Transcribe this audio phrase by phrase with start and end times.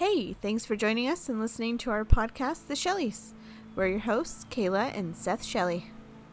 [0.00, 3.34] Hey, thanks for joining us and listening to our podcast, The Shelleys.
[3.76, 5.90] We're your hosts, Kayla and Seth Shelley.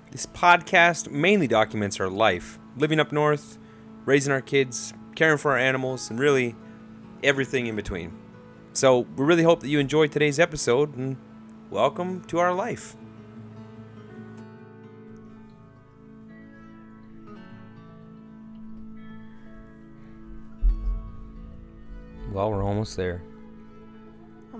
[0.10, 3.58] This podcast mainly documents our life, living up north,
[4.06, 6.56] raising our kids, caring for our animals, and really
[7.24, 8.18] everything in between.
[8.72, 11.18] So, we really hope that you enjoyed today's episode and
[11.70, 12.96] welcome to our life.
[22.32, 23.22] Well, we're almost there.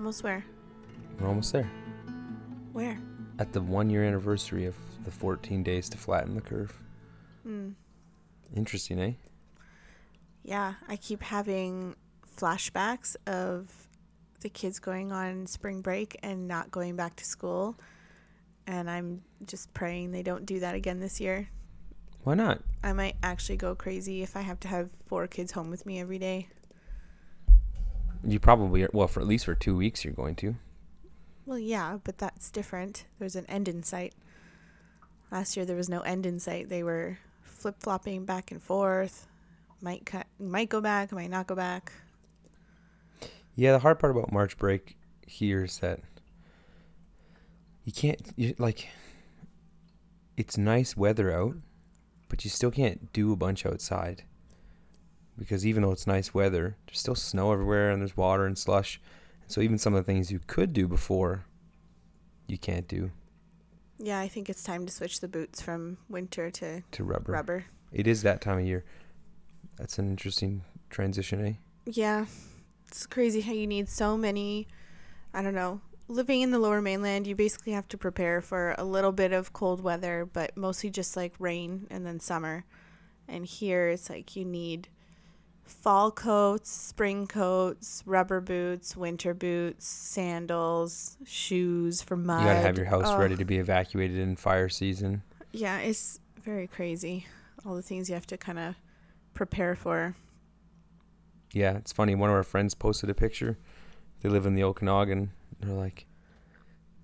[0.08, 0.42] Almost where?
[1.20, 1.70] We're almost there.
[2.72, 2.98] Where?
[3.38, 6.72] At the one year anniversary of the 14 days to flatten the curve.
[7.42, 7.72] Hmm.
[8.56, 9.12] Interesting, eh?
[10.44, 11.94] Yeah, I keep having
[12.38, 13.70] flashbacks of
[14.40, 17.78] the kids going on spring break and not going back to school.
[18.66, 21.50] And I'm just praying they don't do that again this year.
[22.24, 22.62] Why not?
[22.82, 26.00] I might actually go crazy if I have to have four kids home with me
[26.00, 26.48] every day.
[28.24, 30.56] You probably are, well for at least for two weeks you're going to.
[31.46, 33.04] Well, yeah, but that's different.
[33.18, 34.14] There's an end in sight.
[35.30, 36.68] Last year there was no end in sight.
[36.68, 39.26] They were flip flopping back and forth.
[39.80, 41.92] Might cut, might go back, might not go back.
[43.54, 46.00] Yeah, the hard part about March break here is that
[47.84, 48.88] you can't you, like
[50.36, 51.56] it's nice weather out,
[52.28, 54.24] but you still can't do a bunch outside
[55.38, 59.00] because even though it's nice weather, there's still snow everywhere and there's water and slush.
[59.42, 61.44] And so even some of the things you could do before,
[62.46, 63.10] you can't do
[63.98, 67.32] Yeah, I think it's time to switch the boots from winter to to rubber.
[67.32, 67.64] rubber.
[67.92, 68.84] It is that time of year.
[69.76, 71.52] That's an interesting transition, eh?
[71.86, 72.26] Yeah,
[72.86, 74.66] it's crazy how you need so many.
[75.32, 75.80] I don't know.
[76.08, 79.52] Living in the lower mainland, you basically have to prepare for a little bit of
[79.52, 82.64] cold weather, but mostly just like rain and then summer.
[83.28, 84.88] And here it's like you need
[85.68, 92.40] fall coats, spring coats, rubber boots, winter boots, sandals, shoes for mud.
[92.40, 93.20] You gotta have your house Ugh.
[93.20, 95.22] ready to be evacuated in fire season.
[95.52, 97.26] Yeah, it's very crazy.
[97.64, 98.74] All the things you have to kind of
[99.34, 100.14] prepare for.
[101.52, 102.14] Yeah, it's funny.
[102.14, 103.58] One of our friends posted a picture.
[104.20, 105.30] They live in the Okanagan.
[105.60, 106.06] They're like,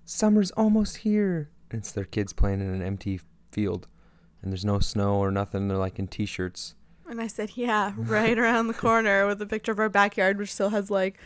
[0.03, 3.19] "Summer's almost here." And it's their kids playing in an empty
[3.51, 3.87] field,
[4.41, 5.67] and there's no snow or nothing.
[5.67, 6.75] They're like in t-shirts.
[7.09, 10.51] And I said, yeah, right around the corner with a picture of our backyard, which
[10.53, 11.19] still has like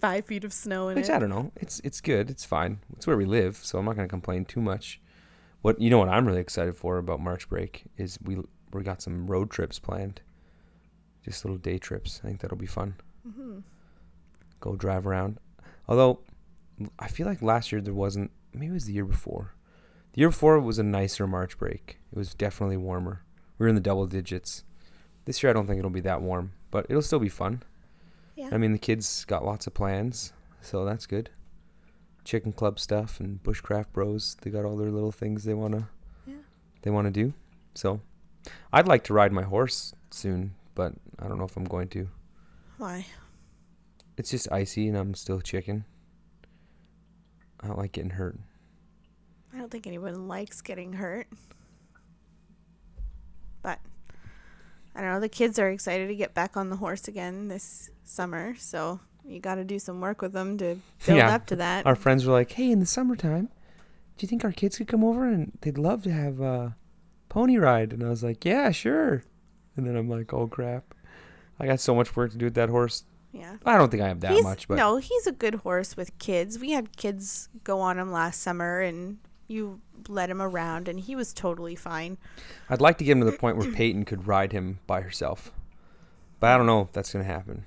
[0.00, 1.10] five feet of snow in Which it.
[1.10, 1.52] I don't know.
[1.56, 2.30] It's it's good.
[2.30, 2.80] It's fine.
[2.96, 5.00] It's where we live, so I'm not gonna complain too much.
[5.62, 8.38] What you know what I'm really excited for about March break is we
[8.72, 10.20] we got some road trips planned.
[11.24, 12.20] Just little day trips.
[12.24, 12.94] I think that'll be fun.
[13.22, 13.58] hmm
[14.60, 15.38] go drive around.
[15.88, 16.20] Although
[16.98, 18.30] I feel like last year there wasn't.
[18.52, 19.54] Maybe it was the year before.
[20.12, 21.98] The year before was a nicer March break.
[22.12, 23.22] It was definitely warmer.
[23.58, 24.64] We were in the double digits.
[25.24, 27.62] This year I don't think it'll be that warm, but it'll still be fun.
[28.36, 28.48] Yeah.
[28.52, 31.30] I mean the kids got lots of plans, so that's good.
[32.24, 34.36] Chicken club stuff and bushcraft bros.
[34.40, 35.88] They got all their little things they wanna.
[36.26, 36.34] Yeah.
[36.82, 37.34] They wanna do.
[37.74, 38.00] So,
[38.72, 42.08] I'd like to ride my horse soon, but I don't know if I'm going to.
[42.78, 43.06] Why?
[44.16, 45.84] It's just icy and I'm still chicken.
[47.60, 48.38] I don't like getting hurt.
[49.54, 51.26] I don't think anyone likes getting hurt.
[53.62, 53.80] But
[54.94, 55.20] I don't know.
[55.20, 58.54] The kids are excited to get back on the horse again this summer.
[58.58, 61.34] So you got to do some work with them to build Yeah.
[61.34, 61.86] up to that.
[61.86, 63.46] Our friends were like, "Hey, in the summertime,
[64.16, 66.76] do you think our kids could come over and they'd love to have a
[67.28, 69.22] pony ride?" And I was like, "Yeah, sure."
[69.76, 70.94] And then I'm like, "Oh crap,
[71.60, 73.56] I got so much work to do with that horse." yeah.
[73.64, 76.18] I don't think I have that he's, much, but no, he's a good horse with
[76.18, 76.58] kids.
[76.58, 79.18] We had kids go on him last summer, and
[79.50, 82.18] you led him around, and he was totally fine.
[82.68, 85.52] I'd like to get him to the point where Peyton could ride him by herself.
[86.38, 87.64] But I don't know if that's gonna happen.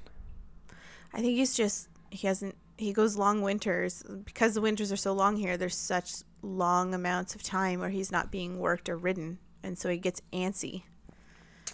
[1.13, 5.13] I think he's just he hasn't he goes long winters because the winters are so
[5.13, 5.57] long here.
[5.57, 6.11] There's such
[6.41, 10.22] long amounts of time where he's not being worked or ridden, and so he gets
[10.31, 10.83] antsy.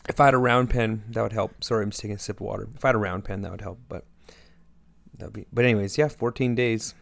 [0.07, 1.63] If I had a round pen, that would help.
[1.63, 2.67] Sorry, I'm just taking a sip of water.
[2.75, 3.79] If I had a round pen, that would help.
[3.87, 4.05] But
[5.17, 5.45] that'd be.
[5.53, 6.95] But anyways, yeah, 14 days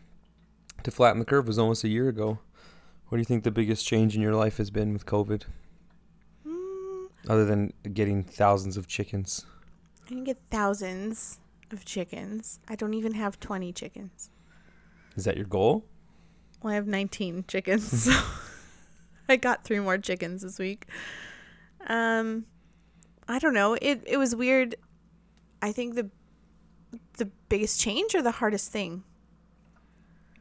[0.83, 2.39] to flatten the curve was almost a year ago.
[3.09, 5.43] What do you think the biggest change in your life has been with COVID,
[6.45, 9.45] Mm, other than getting thousands of chickens?
[10.05, 11.39] I can get thousands
[11.71, 12.59] of chickens.
[12.67, 14.29] I don't even have 20 chickens.
[15.15, 15.85] Is that your goal?
[16.61, 18.03] Well, I have 19 chickens.
[18.05, 18.11] so
[19.29, 20.85] I got three more chickens this week.
[21.87, 22.45] Um,
[23.27, 23.73] I don't know.
[23.81, 24.75] It it was weird.
[25.61, 26.09] I think the
[27.17, 29.03] the biggest change or the hardest thing.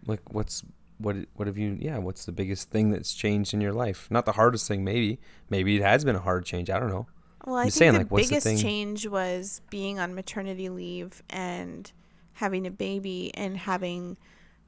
[0.06, 0.62] Like, what's
[0.98, 1.16] what?
[1.34, 1.76] What have you?
[1.80, 4.08] Yeah, what's the biggest thing that's changed in your life?
[4.10, 5.18] Not the hardest thing, maybe.
[5.50, 6.70] Maybe it has been a hard change.
[6.70, 7.06] I don't know.
[7.46, 10.14] Well, I I'm think saying, the like, what's the biggest thing- change was being on
[10.14, 11.90] maternity leave and
[12.34, 14.16] having a baby and having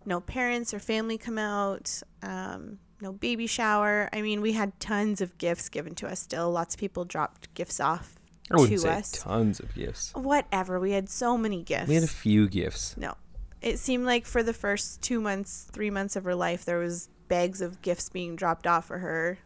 [0.07, 4.09] no parents or family come out, um, no baby shower.
[4.13, 6.51] I mean, we had tons of gifts given to us still.
[6.51, 8.15] Lots of people dropped gifts off
[8.51, 9.11] I wouldn't to say us.
[9.13, 10.13] tons of gifts.
[10.15, 10.79] Whatever.
[10.81, 11.89] We had so many gifts.
[11.89, 12.97] We had a few gifts.
[12.97, 13.15] no.
[13.61, 17.09] It seemed like for the first two months, three months of her life, there was
[17.29, 19.39] bags of gifts being dropped off for her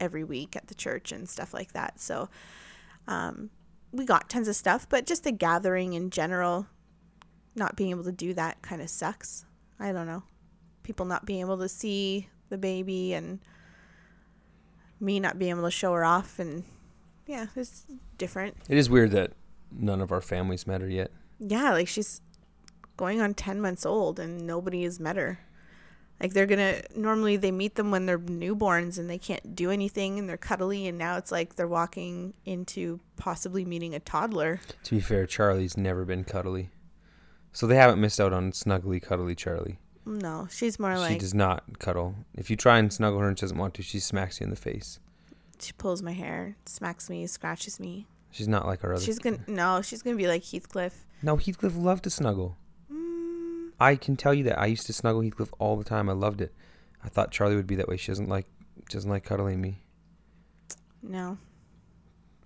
[0.00, 2.00] every week at the church and stuff like that.
[2.00, 2.28] So
[3.06, 3.50] um,
[3.92, 6.66] we got tons of stuff, but just the gathering in general,
[7.54, 9.44] not being able to do that kind of sucks.
[9.78, 10.22] I don't know.
[10.82, 13.38] People not being able to see the baby and
[14.98, 16.64] me not being able to show her off and
[17.26, 17.86] yeah, it's
[18.18, 18.56] different.
[18.68, 19.32] It is weird that
[19.70, 21.10] none of our families met her yet.
[21.38, 22.20] Yeah, like she's
[23.02, 25.40] going on 10 months old and nobody has met her.
[26.20, 29.72] Like they're going to normally they meet them when they're newborns and they can't do
[29.72, 34.60] anything and they're cuddly and now it's like they're walking into possibly meeting a toddler.
[34.84, 36.70] To be fair, Charlie's never been cuddly.
[37.52, 39.80] So they haven't missed out on snuggly, cuddly Charlie.
[40.06, 42.14] No, she's more she like she does not cuddle.
[42.36, 44.50] If you try and snuggle her and she doesn't want to, she smacks you in
[44.50, 45.00] the face.
[45.60, 48.06] she pulls my hair, smacks me, scratches me.
[48.30, 49.02] She's not like our other.
[49.02, 51.04] She's going to no, she's going to be like Heathcliff.
[51.20, 52.56] No, Heathcliff loved to snuggle.
[53.82, 56.08] I can tell you that I used to snuggle Heathcliff all the time.
[56.08, 56.54] I loved it.
[57.04, 57.96] I thought Charlie would be that way.
[57.96, 58.46] She doesn't like
[58.88, 59.82] doesn't like cuddling me.
[61.02, 61.38] no.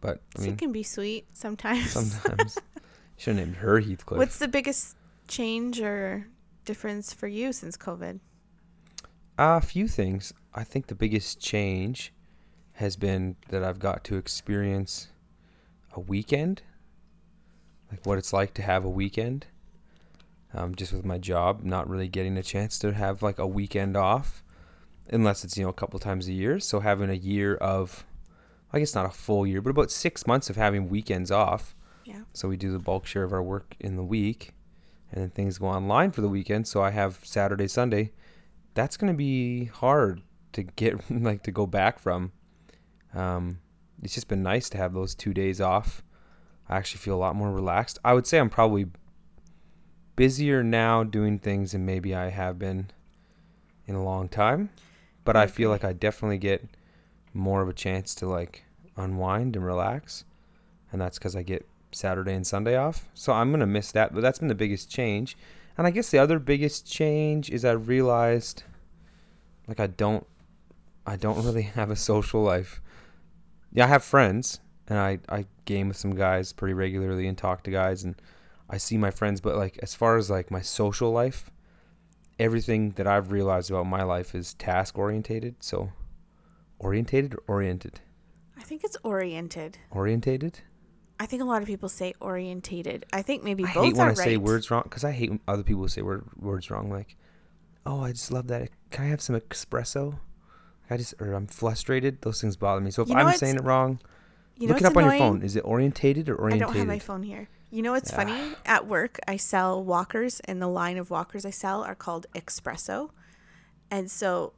[0.01, 1.91] But I she mean, can be sweet sometimes.
[1.91, 2.59] sometimes
[3.17, 4.19] should have named her Heathcliff.
[4.19, 4.97] What's the biggest
[5.27, 6.27] change or
[6.65, 8.21] difference for you since COVID?
[9.39, 10.33] A few things.
[10.55, 12.13] I think the biggest change
[12.75, 15.09] has been that I've got to experience
[15.93, 16.63] a weekend,
[17.91, 19.47] like what it's like to have a weekend.
[20.57, 23.95] Um, just with my job, not really getting a chance to have like a weekend
[23.95, 24.43] off,
[25.11, 26.59] unless it's you know a couple times a year.
[26.61, 28.07] So having a year of,
[28.73, 31.77] I guess not a full year, but about six months of having weekends off.
[32.07, 32.23] Yeah.
[32.33, 34.55] So we do the bulk share of our work in the week,
[35.13, 36.67] and then things go online for the weekend.
[36.67, 38.13] So I have Saturday, Sunday.
[38.73, 40.23] That's gonna be hard
[40.55, 42.33] to get like to go back from.
[43.15, 43.59] Um,
[44.03, 46.03] it's just been nice to have those two days off.
[46.67, 47.99] I actually feel a lot more relaxed.
[48.03, 48.87] I would say I'm probably
[50.17, 52.91] busier now doing things than maybe I have been
[53.87, 54.71] in a long time,
[55.25, 56.65] but I feel like I definitely get
[57.33, 58.65] more of a chance to like
[58.97, 60.25] unwind and relax,
[60.91, 63.09] and that's because I get Saturday and Sunday off.
[63.15, 65.37] So I'm gonna miss that, but that's been the biggest change.
[65.79, 68.63] And I guess the other biggest change is I realized
[69.69, 70.27] like I don't
[71.07, 72.81] I don't really have a social life.
[73.73, 77.63] Yeah, I have friends and I I game with some guys pretty regularly and talk
[77.65, 78.15] to guys and
[78.69, 81.51] I see my friends, but like as far as like my social life,
[82.39, 85.57] everything that I've realized about my life is task orientated.
[85.61, 85.93] So
[86.79, 88.01] orientated or oriented?
[88.59, 89.79] I think it's oriented.
[89.91, 90.61] Orientated?
[91.19, 93.07] I think a lot of people say orientated.
[93.13, 93.71] I think maybe both.
[93.71, 94.47] I both hate when I say right.
[94.47, 96.91] words wrong because I hate when other people say word, words wrong.
[96.91, 97.17] Like,
[97.87, 98.69] oh, I just love that.
[98.91, 100.19] Can I have some espresso?
[100.91, 102.23] I just or I'm frustrated.
[102.23, 102.91] Those things bother me.
[102.91, 103.99] So if You know I'm saying it wrong,
[104.57, 105.43] You know look it up on your phone.
[105.43, 106.63] Is it orientated or oriented?
[106.63, 107.49] I don't have my phone here.
[107.77, 108.33] You know what's funny?
[108.33, 108.55] Ah.
[108.65, 113.11] At work, I sell walkers, and the line of walkers I sell are called Xpresso.
[113.91, 114.55] And so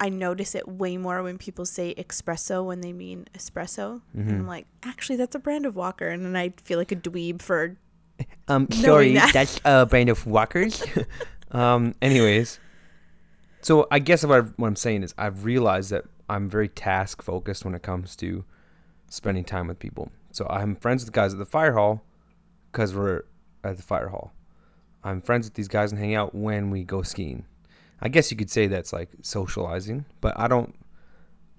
[0.00, 4.00] I notice it way more when people say espresso when they mean espresso.
[4.14, 4.48] And I'm Mhm.
[4.48, 6.08] like, actually, that's a brand of walker.
[6.08, 7.76] And then I feel like a dweeb for
[8.48, 9.34] Um, sorry, that.
[9.34, 10.82] that's a brand of walkers.
[11.50, 12.58] um, anyways,
[13.60, 17.74] so I guess what, I'm saying is I've realized that I'm very task focused when
[17.74, 18.42] it comes to
[19.10, 20.10] spending time with people.
[20.32, 22.02] So I'm friends with the guys at the fire hall
[22.76, 23.22] because we're
[23.64, 24.34] at the fire hall.
[25.02, 27.46] I'm friends with these guys and hang out when we go skiing.
[28.02, 30.74] I guess you could say that's like socializing, but I don't.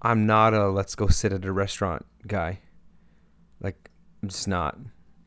[0.04, 2.60] I'm not a let's go sit at a restaurant guy.
[3.60, 3.90] Like
[4.22, 4.78] I'm just not.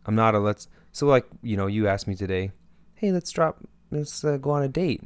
[0.06, 0.68] I'm not a let's.
[0.92, 2.52] So like you know, you asked me today,
[2.94, 3.58] hey, let's drop,
[3.90, 5.02] let's uh, go on a date.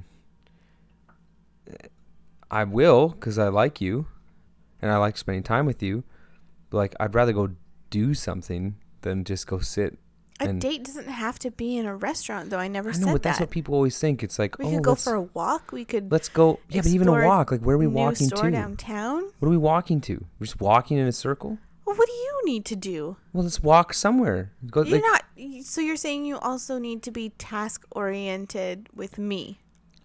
[2.51, 4.07] I will because I like you,
[4.83, 6.05] and I like spending time with you.
[6.69, 7.53] But like, I'd rather go
[7.89, 9.99] do something than just go sit.
[10.41, 12.59] A And- date doesn't have to be in a restaurant, though.
[12.59, 13.45] I never I said know, but that's that.
[13.45, 14.23] what people always think.
[14.23, 15.71] It's like, we oh, could go for a walk.
[15.71, 16.59] We could let's go.
[16.69, 17.53] Yeah, but even a walk.
[17.53, 18.51] Like, where are we new walking store to?
[18.51, 19.31] downtown.
[19.39, 20.25] What are we walking to?
[20.39, 21.59] We're just walking in a circle.
[21.85, 23.17] Well, what do you need to do?
[23.33, 24.51] Well, let's walk somewhere.
[24.71, 25.65] Go, You're like, not.
[25.65, 29.61] So you're saying you also need to be task oriented with me.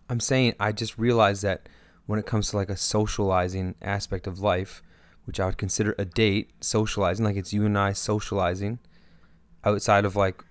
[0.09, 1.69] I'm saying I just realized that
[2.05, 4.83] when it comes to like a socializing aspect of life,
[5.25, 8.79] which I would consider a date, socializing, like it's you and I socializing
[9.63, 10.43] outside of like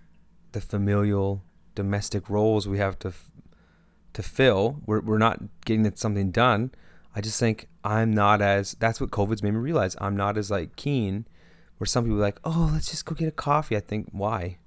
[0.53, 1.43] the familial
[1.75, 3.31] domestic roles we have to f-
[4.13, 4.81] to fill.
[4.87, 6.73] We're we're not getting something done.
[7.15, 9.97] I just think I'm not as that's what COVID's made me realize.
[10.01, 11.27] I'm not as like keen
[11.79, 14.59] where some people are like, "Oh, let's just go get a coffee." I think why?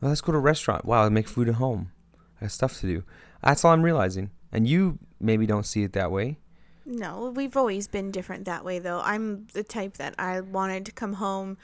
[0.00, 0.84] Well, let's go to a restaurant.
[0.84, 1.92] Wow, I make food at home.
[2.40, 3.04] I have stuff to do.
[3.42, 4.30] That's all I'm realizing.
[4.50, 6.38] And you maybe don't see it that way.
[6.84, 9.00] No, we've always been different that way, though.
[9.00, 11.56] I'm the type that I wanted to come home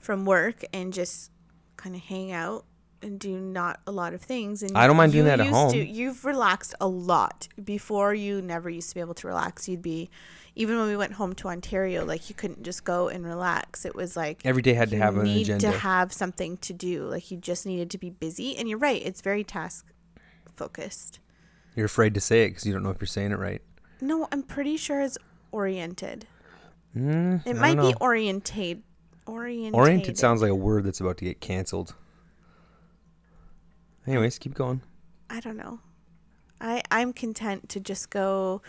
[0.00, 1.30] from work and just
[1.76, 2.64] kind of hang out
[3.02, 4.62] and do not a lot of things.
[4.62, 5.72] And I don't mind you doing that at used home.
[5.72, 7.48] To, you've relaxed a lot.
[7.62, 9.68] Before, you never used to be able to relax.
[9.68, 10.10] You'd be,
[10.54, 13.86] even when we went home to Ontario, like you couldn't just go and relax.
[13.86, 15.66] It was like Every day had to have an agenda.
[15.66, 17.04] Need to have something to do.
[17.04, 18.56] Like you just needed to be busy.
[18.58, 19.86] And you're right; it's very task
[20.56, 21.20] focused.
[21.74, 23.62] You're afraid to say it because you don't know if you're saying it right.
[24.02, 25.16] No, I'm pretty sure it's
[25.52, 26.26] oriented.
[26.96, 27.98] Mm, It I might be know.
[28.00, 28.82] orientate.
[29.26, 29.74] Oriented.
[29.74, 31.94] Oriented sounds like a word that's about to get canceled.
[34.06, 34.80] Anyways, keep going.
[35.28, 35.80] I don't know.
[36.60, 38.62] I I'm content to just go,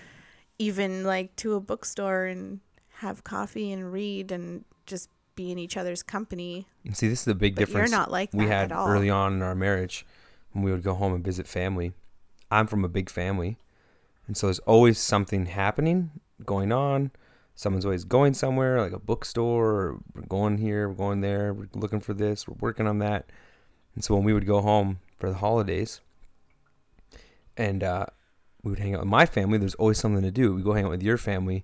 [0.60, 2.60] even like to a bookstore and
[3.00, 6.68] have coffee and read and just be in each other's company.
[6.86, 8.78] And see, this is the big But difference you're not like that we had at
[8.78, 8.88] all.
[8.88, 10.06] early on in our marriage
[10.52, 11.94] when we would go home and visit family.
[12.52, 13.58] I'm from a big family,
[14.28, 16.12] and so there's always something happening,
[16.46, 17.12] going on.
[17.62, 21.70] Someone's always going somewhere, like a bookstore, or we're going here, we're going there, we're
[21.76, 23.30] looking for this, we're working on that.
[23.94, 26.02] And so when we would go home for the holidays,
[27.56, 28.08] and uh,
[28.64, 30.56] we would hang out with my family, there's always something to do.
[30.56, 31.64] We go hang out with your family,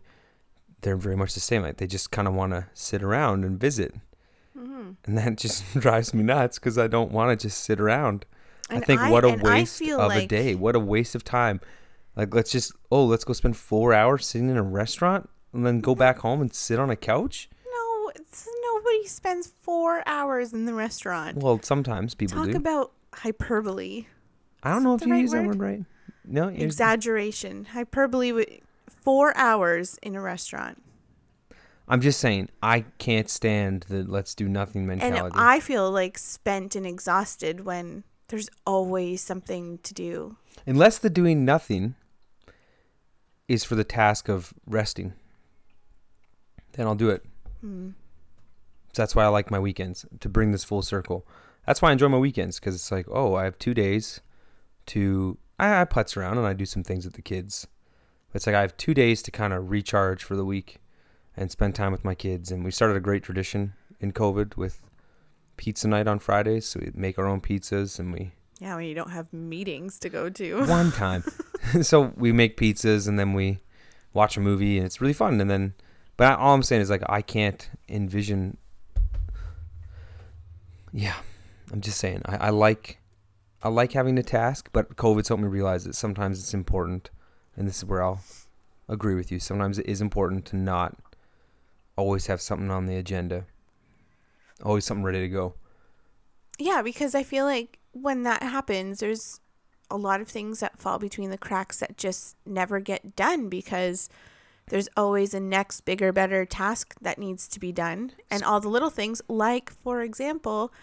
[0.82, 1.64] they're very much the same.
[1.64, 3.96] Like they just kind of want to sit around and visit
[4.56, 4.90] Mm-hmm.
[5.06, 8.26] and that just drives me nuts because I don't want to just sit around.
[8.70, 10.54] I And think what a waste of a day.
[10.54, 11.60] What a waste of time.
[12.16, 15.82] Like let's just oh let's go spend four hours sitting in a restaurant and then
[15.82, 17.50] go back home and sit on a couch.
[17.66, 21.38] No, it's, nobody spends four hours in the restaurant.
[21.38, 22.58] Well, sometimes people Talk do.
[22.58, 24.06] about hyperbole,
[24.64, 25.60] I don't know if you right use that word?
[25.60, 25.84] right.
[26.24, 28.60] No, exaggeration, hyperbole.
[29.02, 30.84] Four hours in a restaurant,
[31.88, 35.18] I'm just saying I can't stand the let's do nothing mentality.
[35.18, 40.38] and I feel like spent and exhausted when there's always something to do.
[40.66, 41.96] Unless the doing nothing
[43.48, 45.14] is for the task of resting,
[46.74, 47.26] then I'll do it.
[47.62, 47.90] Hmm.
[48.94, 51.28] So that's why I like my weekends to bring this full circle.
[51.66, 54.22] That's why I enjoy my weekends because it's like, oh, I have two days
[54.88, 55.38] to.
[55.60, 57.68] I, I putz around and I do some things with the kids.
[58.34, 60.78] It's like I have two days to kind of recharge for the week
[61.36, 62.52] and spend time with my kids.
[62.52, 64.82] And we started a great tradition in COVID with
[65.58, 66.68] pizza night on Fridays.
[66.68, 70.10] So we make our own pizzas and we Yeah, when you don't have meetings to
[70.10, 70.66] go to.
[70.68, 71.24] one time.
[71.82, 73.60] so we make pizzas and then we
[74.14, 75.40] watch a movie and it's really fun.
[75.42, 75.74] And then,
[76.18, 78.58] but all I'm saying is like I can't envision.
[80.92, 81.16] Yeah,
[81.72, 83.00] I'm just saying I, I like,
[83.62, 87.12] I like having a task, but COVID's helped me realize that sometimes it's important,
[87.56, 88.22] and this is where I'll
[88.90, 89.40] agree with you.
[89.40, 90.98] Sometimes it is important to not
[91.96, 93.46] always have something on the agenda,
[94.64, 95.54] always something ready to go.
[96.58, 99.40] Yeah, because I feel like when that happens, there's
[99.90, 104.10] a lot of things that fall between the cracks that just never get done because
[104.70, 108.12] there's always a next bigger, better task that needs to be done.
[108.30, 110.74] And all the little things, like, for example,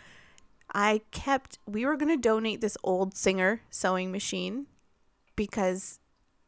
[0.73, 4.67] I kept, we were going to donate this old Singer sewing machine
[5.37, 6.01] because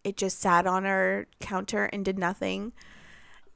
[0.03, 2.73] it just sat on our counter and did nothing.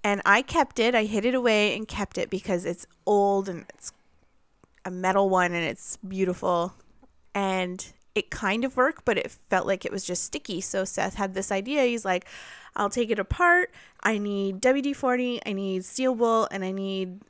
[0.05, 3.67] And I kept it, I hid it away and kept it because it's old and
[3.71, 3.93] it's
[4.85, 6.75] a metal one and it's beautiful
[7.35, 10.61] and it kind of worked but it felt like it was just sticky.
[10.61, 11.85] So seth had this idea.
[11.85, 12.26] He's like
[12.76, 13.71] i'll take it apart.
[14.02, 17.21] I need wd-40 i need steel wool and i need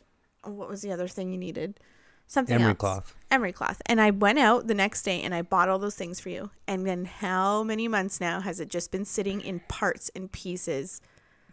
[0.44, 1.80] oh, what was the other thing you needed?
[2.26, 2.78] Something Emery else.
[2.78, 3.14] cloth.
[3.30, 3.82] emery cloth.
[3.86, 6.50] And i went out the next day and i bought all those things for you.
[6.66, 11.00] And then how many months now has it just been sitting in parts and pieces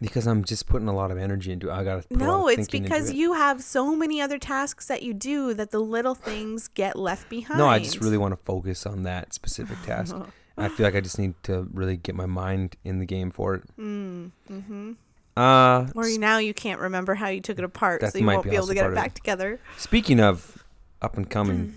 [0.00, 1.72] Because I'm just putting a lot of energy into it.
[1.72, 2.06] I gotta.
[2.06, 3.16] Put a lot no it's because it.
[3.16, 7.28] you have so many other tasks that you do that the little things get left
[7.28, 10.14] behind No, I just really want to focus on that specific task.
[10.58, 13.54] I feel like I just need to really get my mind in the game for
[13.54, 13.62] it.
[13.78, 14.92] mm, mm-hmm.
[15.36, 18.50] Uh, Or now you can't remember how you took it apart, so you won't be
[18.50, 19.14] be able to get it back it.
[19.14, 19.60] together.
[19.76, 20.64] speaking of
[21.00, 21.74] up and coming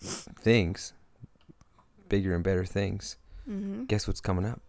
[0.00, 0.92] things,
[2.08, 3.16] bigger and better things.
[3.44, 4.60] hmm Guess what's coming up?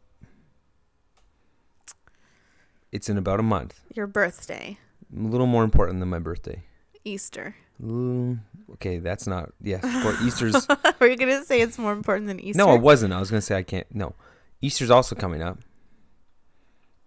[2.91, 3.79] It's in about a month.
[3.93, 4.77] Your birthday,
[5.15, 6.63] A little more important than my birthday.
[7.03, 7.55] Easter.
[7.81, 8.39] Mm,
[8.73, 9.53] okay, that's not.
[9.61, 10.21] Yes, of course.
[10.25, 10.67] Easter's.
[10.99, 12.57] Were you gonna say it's more important than Easter?
[12.57, 13.13] No, I wasn't.
[13.13, 13.87] I was gonna say I can't.
[13.93, 14.13] No,
[14.61, 15.57] Easter's also coming up,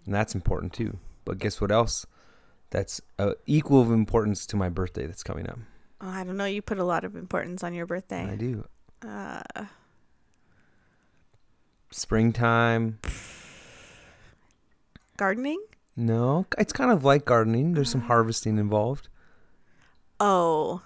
[0.05, 0.99] and that's important too.
[1.25, 2.07] But guess what else?
[2.71, 5.07] That's uh, equal of importance to my birthday.
[5.07, 5.59] That's coming up.
[6.01, 6.45] Oh, I don't know.
[6.45, 8.25] You put a lot of importance on your birthday.
[8.25, 8.65] I do.
[9.07, 9.43] Uh,
[11.91, 12.99] Springtime.
[15.17, 15.63] gardening?
[15.97, 17.75] No, it's kind of like gardening.
[17.75, 19.09] There's some harvesting involved.
[20.19, 20.83] Oh,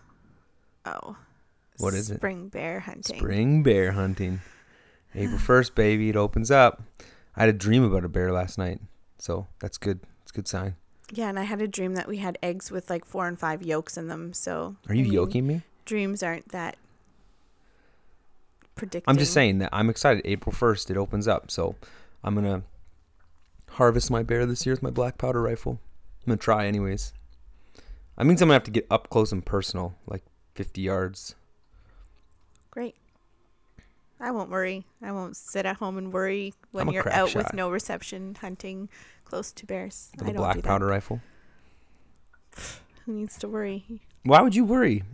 [0.85, 1.17] oh.
[1.79, 2.17] What is it?
[2.17, 3.19] Spring bear hunting.
[3.19, 4.41] Spring bear hunting.
[5.15, 6.11] April first, baby.
[6.11, 6.83] It opens up.
[7.37, 8.81] I had a dream about a bear last night,
[9.19, 10.00] so that's good.
[10.23, 10.75] It's a good sign.
[11.11, 13.62] Yeah, and I had a dream that we had eggs with like four and five
[13.62, 14.35] yolks in them.
[14.35, 15.62] So Are you I mean, yoking me?
[15.87, 16.77] Dreams aren't that
[18.75, 19.11] predicting.
[19.11, 20.21] I'm just saying that I'm excited.
[20.27, 21.50] April 1st, it opens up.
[21.50, 21.77] So
[22.23, 22.67] I'm going to
[23.71, 25.81] harvest my bear this year with my black powder rifle.
[26.27, 27.13] I'm to try, anyways.
[28.17, 31.35] I means I'm to have to get up close and personal, like 50 yards.
[32.71, 32.97] Great.
[34.21, 34.85] I won't worry.
[35.03, 37.45] I won't sit at home and worry when you're out shot.
[37.45, 38.89] with no reception hunting
[39.25, 40.11] close to bears.
[40.19, 41.21] with I don't black do powder rifle.
[43.07, 44.03] Who needs to worry?
[44.25, 45.05] Why would you worry?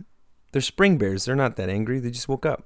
[0.51, 1.25] They're spring bears.
[1.25, 1.99] They're not that angry.
[1.99, 2.65] They just woke up.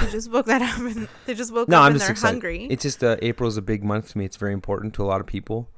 [0.00, 2.12] They just woke that up and they just woke No, up I'm and just they're
[2.12, 2.32] excited.
[2.34, 2.66] hungry.
[2.70, 4.24] It's just uh, April's a big month to me.
[4.24, 5.68] It's very important to a lot of people.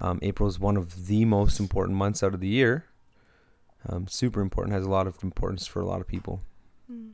[0.00, 2.86] Um, April is one of the most important months out of the year.
[3.88, 4.74] Um, super important.
[4.74, 6.40] Has a lot of importance for a lot of people
[6.90, 7.12] Mm,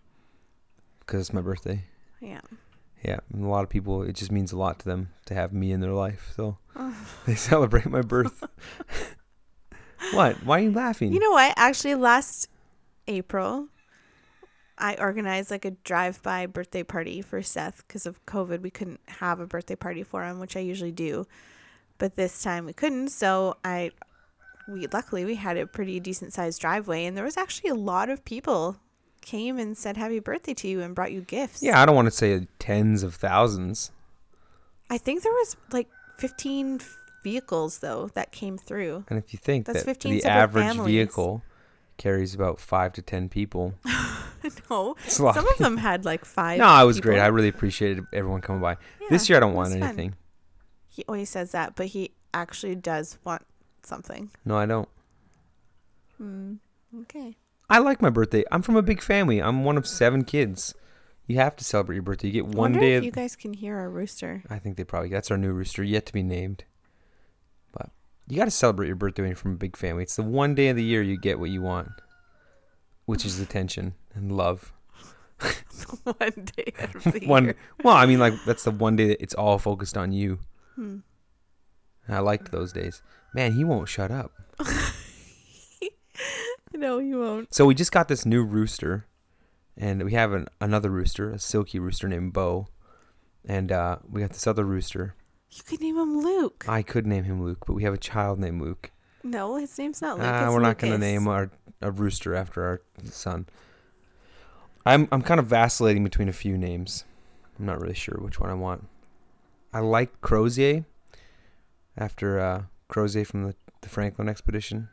[1.01, 1.85] because it's my birthday.
[2.21, 2.41] yeah.
[3.05, 4.03] Yeah, and a lot of people.
[4.03, 6.33] It just means a lot to them to have me in their life.
[6.35, 6.57] So
[7.27, 8.43] they celebrate my birth.
[10.13, 10.43] what?
[10.45, 11.13] Why are you laughing?
[11.13, 11.53] You know what?
[11.57, 12.49] Actually, last
[13.07, 13.69] April,
[14.79, 18.61] I organized like a drive-by birthday party for Seth because of COVID.
[18.61, 21.27] We couldn't have a birthday party for him, which I usually do,
[21.99, 23.09] but this time we couldn't.
[23.09, 23.91] So I,
[24.69, 28.25] we luckily we had a pretty decent-sized driveway, and there was actually a lot of
[28.25, 28.77] people
[29.23, 31.63] came and said happy birthday to you and brought you gifts.
[31.63, 33.91] yeah, I don't want to say tens of thousands.
[34.89, 36.81] I think there was like 15
[37.25, 39.05] vehicles though that came through.
[39.09, 40.87] And if you think That's that 15 the average families.
[40.93, 41.43] vehicle
[41.97, 43.75] carries about five to ten people,
[44.71, 45.35] no, it's a lot.
[45.35, 46.59] some of them had like five.
[46.59, 47.19] No, it was great.
[47.19, 48.77] I really appreciated everyone coming by.
[49.11, 49.89] this year I don't want was fun.
[49.89, 50.15] anything.
[50.89, 53.43] He always says that, but he actually does want
[53.83, 54.31] something.
[54.45, 54.89] No, I don't.
[56.19, 56.55] Hmm.
[57.03, 57.37] Okay.
[57.69, 58.45] I like my birthday.
[58.53, 59.43] I'm from a big family.
[59.43, 60.75] I'm one of seven kids.
[61.27, 62.29] You have to celebrate your birthday.
[62.29, 62.95] You get one day.
[62.95, 64.45] if Of, you guys can hear our rooster.
[64.49, 66.65] I think they probably that's our new rooster yet to be named.
[67.73, 67.91] But
[68.29, 70.05] you got to celebrate your birthday when you're from a big family.
[70.05, 71.91] It's the one day of the year you get what you want,
[73.07, 74.73] which is attention and love.
[76.05, 77.45] one day out of the one.
[77.47, 77.57] year.
[77.83, 80.39] Well, I mean, like that's the one day that it's all focused on you.
[80.75, 80.99] Hmm.
[82.09, 83.03] I liked those days.
[83.35, 84.33] Man, he won't shut up.
[86.75, 87.55] No, he won't.
[87.55, 89.07] So we just got this new rooster,
[89.79, 92.67] and we have an, another rooster, a Silkie rooster named Bo,
[93.47, 95.15] and uh, we got this other rooster.
[95.51, 96.67] You could name him Luke.
[96.69, 98.91] I could name him Luke, but we have a child named Luke.
[99.25, 100.27] no, his name's not Luke.
[100.29, 103.47] It's we're not going to name our a rooster after our son.
[104.85, 107.05] I'm I'm kind of vacillating between a few names.
[107.59, 108.87] I'm not really sure which one I want.
[109.73, 110.85] I like Crozier
[111.97, 114.89] after uh, Crozier from the, the Franklin expedition.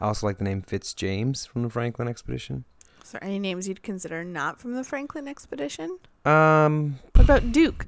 [0.00, 2.64] I also like the name Fitzjames from the Franklin expedition.
[3.02, 5.98] Is there any names you'd consider not from the Franklin expedition?
[6.24, 7.86] Um, What about Duke?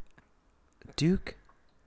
[0.96, 1.36] Duke,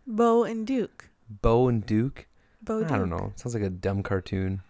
[0.06, 1.10] Bo and Duke.
[1.42, 2.28] Bo, and Duke.
[2.62, 2.84] Bo.
[2.86, 3.32] I don't know.
[3.38, 4.62] Sounds like a dumb cartoon.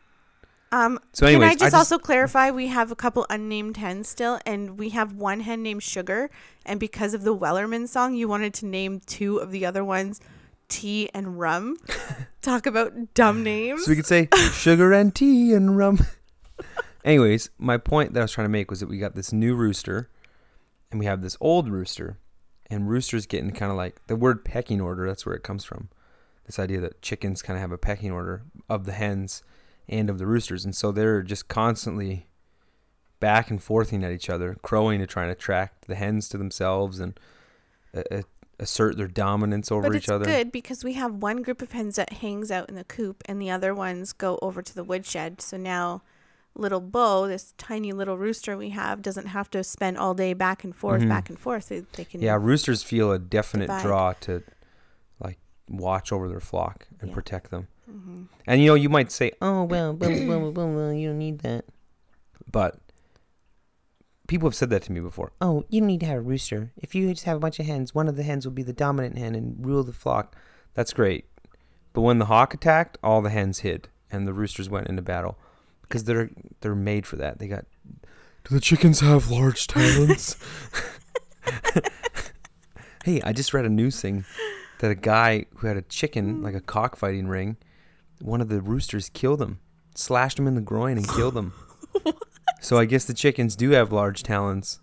[0.71, 2.49] Um, So, Can I just I also clarify?
[2.49, 6.29] We have a couple unnamed hens still, and we have one hen named Sugar.
[6.65, 10.21] And because of the Wellerman song, you wanted to name two of the other ones
[10.69, 11.77] Tea and Rum.
[12.41, 13.85] Talk about dumb names.
[13.85, 15.99] So we could say sugar and tea and rum.
[17.03, 19.55] Anyways, my point that I was trying to make was that we got this new
[19.55, 20.09] rooster
[20.89, 22.17] and we have this old rooster.
[22.69, 25.89] And roosters getting kind of like the word pecking order, that's where it comes from.
[26.45, 29.43] This idea that chickens kind of have a pecking order of the hens
[29.91, 30.65] and of the roosters.
[30.65, 32.27] And so they're just constantly
[33.19, 36.99] back and forthing at each other, crowing to try and attract the hens to themselves
[36.99, 37.19] and
[37.95, 38.21] uh, uh,
[38.59, 40.25] assert their dominance over but each it's other.
[40.25, 43.39] good because we have one group of hens that hangs out in the coop, and
[43.41, 45.41] the other ones go over to the woodshed.
[45.41, 46.01] So now,
[46.55, 50.63] little Bo, this tiny little rooster we have, doesn't have to spend all day back
[50.63, 51.09] and forth, Mhm.
[51.09, 51.69] back and forth.
[51.69, 52.21] They, they can.
[52.21, 53.81] Yeah, roosters feel a definite Divide.
[53.83, 54.43] draw to
[55.19, 55.37] like
[55.69, 57.13] watch over their flock and Yeah.
[57.15, 57.67] protect them.
[58.47, 61.17] And you know, you might say, "Oh, well, blah, blah, blah, blah, blah, you don't
[61.17, 61.65] need that."
[62.49, 62.79] But
[64.27, 65.31] people have said that to me before.
[65.41, 66.71] Oh, you don't need to have a rooster.
[66.77, 68.73] If you just have a bunch of hens, one of the hens will be the
[68.73, 70.35] dominant hen and rule the flock.
[70.73, 71.25] That's great.
[71.93, 75.37] But when the hawk attacked, all the hens hid and the roosters went into battle
[75.81, 76.29] because they're
[76.61, 77.39] they're made for that.
[77.39, 77.65] They got
[78.43, 80.37] Do the chickens have large talons?
[83.05, 84.25] hey, I just read a news thing
[84.79, 87.57] that a guy who had a chicken, like a cockfighting ring,
[88.21, 89.59] one of the roosters killed him,
[89.95, 91.53] slashed him in the groin and killed him.
[92.61, 94.79] so I guess the chickens do have large talons.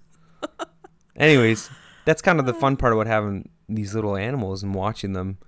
[1.16, 1.70] Anyways,
[2.04, 5.38] that's kind of the fun part about having these little animals and watching them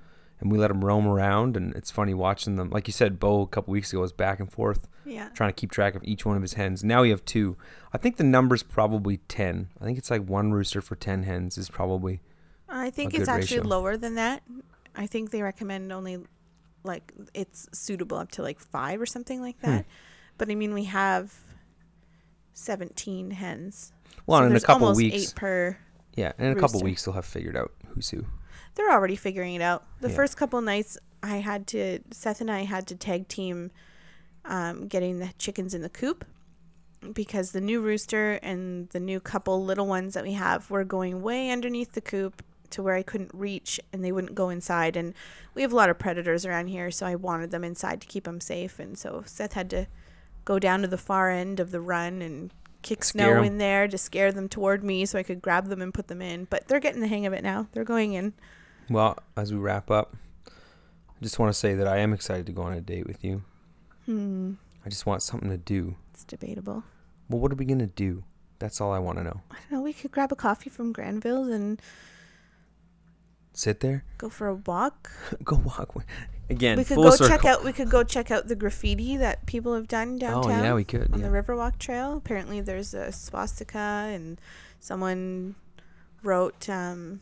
[0.40, 1.56] and we let them roam around.
[1.56, 2.70] And it's funny watching them.
[2.70, 5.28] Like you said, Bo a couple weeks ago was back and forth Yeah.
[5.34, 6.82] trying to keep track of each one of his hens.
[6.82, 7.56] Now we have two.
[7.92, 9.68] I think the number's probably ten.
[9.80, 12.20] I think it's like one rooster for ten hens is probably.
[12.68, 13.68] I think it's actually ratio.
[13.68, 14.42] lower than that.
[14.96, 16.18] I think they recommend only
[16.82, 19.66] like it's suitable up to like five or something like Hmm.
[19.70, 19.86] that.
[20.38, 21.34] But I mean, we have
[22.52, 23.92] seventeen hens.
[24.26, 25.76] Well, so in a couple almost weeks, eight per.
[26.14, 28.26] yeah, in a couple weeks they'll have figured out who's who.
[28.74, 29.84] They're already figuring it out.
[30.00, 30.16] The Yeah.
[30.16, 33.70] first couple nights, I had to Seth and I had to tag team
[34.44, 36.24] um, getting the chickens in the coop
[37.12, 41.20] because the new rooster and the new couple little ones that we have were going
[41.22, 45.14] way underneath the coop to where I couldn't reach and they wouldn't go inside and
[45.54, 48.24] we have a lot of predators around here so I wanted them inside to keep
[48.24, 49.86] them safe and so Seth had to
[50.44, 52.52] go down to the far end of the run and
[52.82, 53.44] kick Scare snow 'em.
[53.44, 56.22] in there to scare them toward me so I could grab them and put them
[56.22, 58.32] in but they're getting the hang of it now they're going in
[58.88, 60.16] Well, as we wrap up,
[60.48, 63.22] I just want to say that I am excited to go on a date with
[63.24, 63.42] you.
[64.06, 64.54] hmm
[64.84, 65.94] I just want something to do.
[66.12, 66.82] it's debatable
[67.28, 68.24] Well, what are we gonna do?
[68.58, 69.40] That's all I want to know.
[69.50, 71.80] I don't know we could grab a coffee from Granville's and
[73.52, 75.10] Sit there, go for a walk
[75.44, 75.94] go walk.
[76.48, 77.28] Again, we could go circle.
[77.28, 80.62] check out we could go check out the graffiti that people have done downtown Oh
[80.62, 81.12] yeah, we could.
[81.12, 81.28] on Yeah.
[81.28, 82.16] the Riverwalk Trail.
[82.16, 84.40] Apparently, there's a swastika, and
[84.80, 85.54] someone
[86.22, 87.20] wrote, um,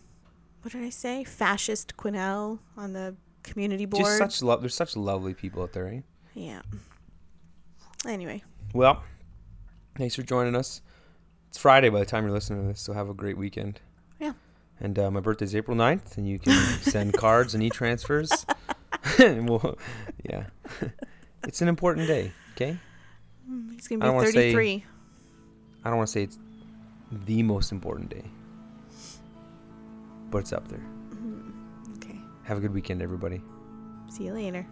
[0.62, 1.24] what did I say?
[1.24, 4.04] Fascist Quinnell on the community board.
[4.04, 4.60] Just such love.
[4.60, 6.00] There's such lovely people out there, eh?
[6.34, 6.62] yeah.
[8.06, 8.42] Anyway,
[8.74, 9.02] Well,
[9.96, 10.80] thanks for joining us.
[11.48, 13.80] It's Friday by the time you're listening to this, so have a great weekend.
[14.80, 14.84] Yeah.
[14.84, 18.46] And uh, my birthday's April 9th, and you can send cards and e-transfers.
[19.18, 19.78] and we'll,
[20.24, 20.44] yeah.
[21.44, 22.76] it's an important day, okay?
[23.74, 24.84] He's gonna be wanna say- 33.
[25.84, 26.38] I don't want to say it's
[27.24, 28.24] the most important day,
[30.30, 30.82] but it's up there.
[31.14, 31.52] Mhm.
[31.96, 32.18] Okay.
[32.44, 33.40] Have a good weekend, everybody.
[34.10, 34.66] See you later.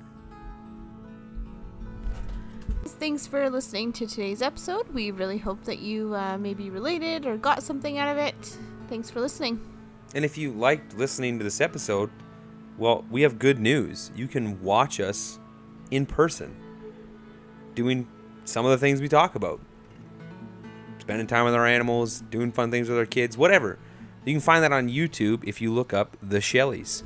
[2.85, 4.89] Thanks for listening to today's episode.
[4.93, 8.59] We really hope that you uh, maybe related or got something out of it.
[8.89, 9.61] Thanks for listening.
[10.17, 12.09] And if you liked listening to this episode,
[12.79, 14.11] well, we have good news.
[14.17, 15.39] You can watch us
[15.91, 16.57] in person
[17.75, 18.09] doing
[18.47, 19.61] some of the things we talk about.
[21.01, 23.79] Spending time with our animals, doing fun things with our kids, whatever.
[24.25, 27.03] You can find that on YouTube if you look up The Shelleys.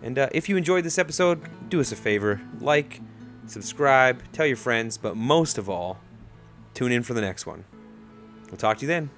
[0.00, 3.00] And uh, if you enjoyed this episode, do us a favor like,
[3.48, 5.98] subscribe, tell your friends, but most of all,
[6.74, 7.64] tune in for the next one.
[8.52, 9.10] We'll talk to you then.